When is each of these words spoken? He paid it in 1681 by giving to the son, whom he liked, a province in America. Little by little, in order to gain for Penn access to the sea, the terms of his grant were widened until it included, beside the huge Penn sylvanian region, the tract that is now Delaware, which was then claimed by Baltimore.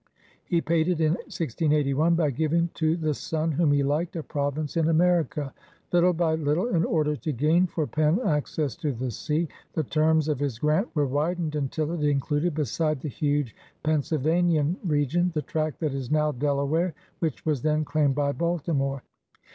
He 0.43 0.61
paid 0.61 0.87
it 0.87 0.99
in 0.99 1.11
1681 1.13 2.15
by 2.15 2.31
giving 2.31 2.69
to 2.73 2.97
the 2.97 3.13
son, 3.13 3.51
whom 3.51 3.71
he 3.71 3.83
liked, 3.83 4.15
a 4.15 4.23
province 4.23 4.75
in 4.75 4.89
America. 4.89 5.53
Little 5.91 6.11
by 6.13 6.33
little, 6.33 6.65
in 6.69 6.83
order 6.83 7.15
to 7.17 7.31
gain 7.31 7.67
for 7.67 7.85
Penn 7.85 8.19
access 8.25 8.75
to 8.77 8.93
the 8.93 9.11
sea, 9.11 9.47
the 9.73 9.83
terms 9.83 10.27
of 10.27 10.39
his 10.39 10.57
grant 10.57 10.87
were 10.95 11.05
widened 11.05 11.53
until 11.55 11.91
it 11.91 12.03
included, 12.03 12.55
beside 12.55 12.99
the 13.01 13.09
huge 13.09 13.55
Penn 13.83 14.01
sylvanian 14.01 14.75
region, 14.83 15.29
the 15.35 15.43
tract 15.43 15.79
that 15.81 15.93
is 15.93 16.09
now 16.09 16.31
Delaware, 16.31 16.95
which 17.19 17.45
was 17.45 17.61
then 17.61 17.85
claimed 17.85 18.15
by 18.15 18.31
Baltimore. 18.31 19.03